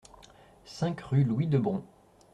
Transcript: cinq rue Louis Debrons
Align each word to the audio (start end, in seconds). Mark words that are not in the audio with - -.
cinq 0.65 0.99
rue 1.01 1.23
Louis 1.23 1.45
Debrons 1.45 1.83